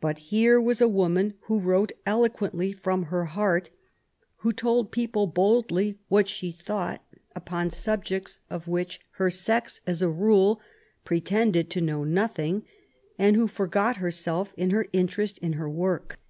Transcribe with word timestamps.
But 0.00 0.18
here 0.30 0.60
was 0.60 0.80
a 0.80 0.86
woman 0.86 1.34
who 1.46 1.58
wrote 1.58 1.90
eloquently 2.06 2.70
from 2.70 3.06
her 3.06 3.24
heart, 3.24 3.68
who 4.42 4.52
told 4.52 4.92
people 4.92 5.26
boldly 5.26 5.98
what 6.06 6.28
she 6.28 6.52
thought 6.52 7.04
upon 7.34 7.70
subjects 7.70 8.38
of 8.48 8.68
which 8.68 9.00
102 9.16 9.24
MAEY 9.24 9.24
WOLLSTONECBAFT 9.24 9.48
GODWIN. 9.48 9.60
her 9.60 9.62
sex^ 9.64 9.80
as 9.92 10.02
a 10.02 10.08
role, 10.08 10.60
pretended 11.04 11.70
to 11.70 11.80
know 11.80 12.04
nothing, 12.04 12.64
and 13.18 13.34
who 13.34 13.48
forgot 13.48 13.96
herself 13.96 14.54
in 14.56 14.70
her 14.70 14.84
inteilest 14.94 15.38
in 15.38 15.54
her 15.54 15.68
work. 15.68 16.20